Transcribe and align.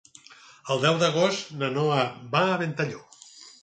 El 0.75 0.81
deu 0.85 0.97
d'agost 1.03 1.53
na 1.61 1.71
Noa 1.79 2.03
va 2.37 2.47
a 2.51 2.61
Ventalló. 2.67 3.09